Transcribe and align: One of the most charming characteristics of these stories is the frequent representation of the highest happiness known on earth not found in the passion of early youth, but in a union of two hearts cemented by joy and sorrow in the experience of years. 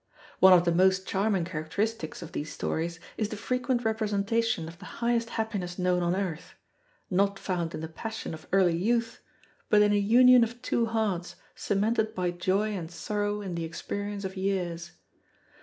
One 0.39 0.51
of 0.53 0.65
the 0.65 0.71
most 0.71 1.05
charming 1.05 1.45
characteristics 1.45 2.23
of 2.23 2.31
these 2.31 2.51
stories 2.51 2.99
is 3.17 3.29
the 3.29 3.35
frequent 3.37 3.85
representation 3.85 4.67
of 4.67 4.79
the 4.79 4.85
highest 4.97 5.29
happiness 5.37 5.77
known 5.77 6.01
on 6.01 6.15
earth 6.15 6.55
not 7.11 7.37
found 7.37 7.75
in 7.75 7.81
the 7.81 7.87
passion 7.87 8.33
of 8.33 8.47
early 8.51 8.75
youth, 8.75 9.21
but 9.69 9.83
in 9.83 9.93
a 9.93 9.97
union 9.97 10.43
of 10.43 10.59
two 10.63 10.87
hearts 10.87 11.35
cemented 11.53 12.15
by 12.15 12.31
joy 12.31 12.71
and 12.75 12.89
sorrow 12.89 13.41
in 13.41 13.53
the 13.53 13.63
experience 13.63 14.25
of 14.25 14.35
years. 14.35 14.93